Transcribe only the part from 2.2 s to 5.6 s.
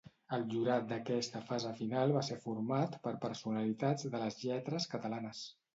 ser format per personalitats de les lletres catalanes.